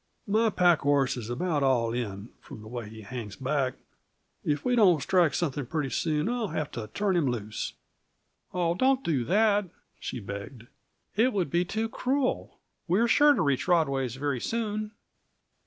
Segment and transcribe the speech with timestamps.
[0.25, 3.75] My packhorse is about all in, from the way he hangs back;
[4.43, 7.73] if we don't strike something pretty soon I'll have to turn him loose."
[8.51, 9.65] "Oh, don't do that,"
[9.99, 10.65] she begged.
[11.15, 12.57] "It would be too cruel.
[12.87, 14.89] We're sure to reach Rodway's very soon."